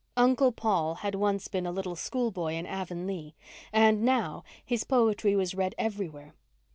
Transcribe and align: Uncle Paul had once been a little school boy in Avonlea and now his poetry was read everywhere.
Uncle 0.17 0.51
Paul 0.51 0.95
had 0.95 1.13
once 1.13 1.47
been 1.47 1.67
a 1.67 1.71
little 1.71 1.95
school 1.95 2.31
boy 2.31 2.55
in 2.55 2.65
Avonlea 2.65 3.35
and 3.71 4.01
now 4.01 4.43
his 4.65 4.83
poetry 4.83 5.35
was 5.35 5.53
read 5.53 5.75
everywhere. 5.77 6.33